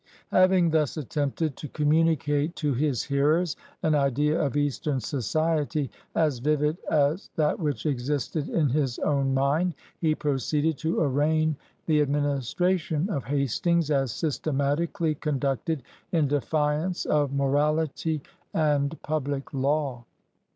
Having 0.31 0.71
thus 0.71 0.97
attempted 0.97 1.55
to 1.57 1.67
communi 1.69 2.17
cate 2.19 2.55
to 2.55 2.73
his 2.73 3.03
hearers 3.03 3.55
an 3.83 3.93
idea 3.93 4.41
of 4.41 4.57
Eastern 4.57 4.99
society, 4.99 5.91
as 6.15 6.39
vivid 6.39 6.75
as 6.89 7.29
that 7.35 7.59
which 7.59 7.85
existed 7.85 8.49
in 8.49 8.67
his 8.69 8.97
own 8.97 9.31
mind, 9.35 9.75
he 9.99 10.15
proceeded 10.15 10.75
to 10.79 10.99
arraign 11.01 11.55
the 11.85 12.01
administration 12.01 13.11
of 13.11 13.25
Hastings 13.25 13.91
as 13.91 14.11
systematically 14.11 15.13
conducted 15.13 15.83
in 16.11 16.27
defiance 16.27 17.05
of 17.05 17.31
morality 17.31 18.23
and 18.55 18.99
public 19.03 19.53
law. 19.53 20.03